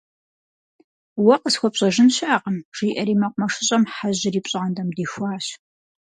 [1.25, 5.45] Уэ къысхуэпщӏэжын щыӏэкъым,- жиӏэри Мэкъумэшыщӏэм Хьэжьыр и пщӏантӏэм дихуащ.